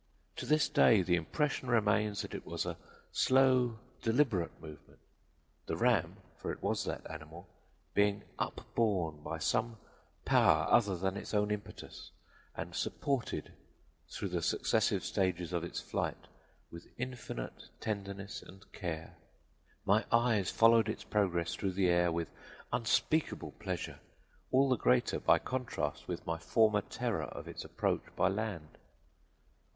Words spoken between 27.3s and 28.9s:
its approach by land.